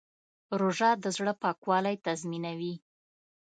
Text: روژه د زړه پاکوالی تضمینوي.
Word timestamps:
روژه 0.59 0.89
د 1.03 1.05
زړه 1.15 1.33
پاکوالی 1.41 1.95
تضمینوي. 2.05 2.73